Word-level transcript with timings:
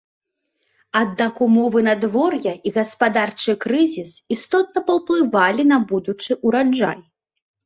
Аднак 1.01 1.35
умовы 1.47 1.83
надвор'я 1.87 2.53
і 2.69 2.71
гаспадарчы 2.77 3.55
крызіс 3.67 4.11
істотна 4.37 4.79
паўплывалі 4.89 5.63
на 5.75 5.81
будучы 5.95 6.41
ўраджай. 6.49 6.99